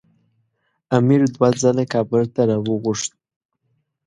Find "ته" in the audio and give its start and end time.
2.33-2.41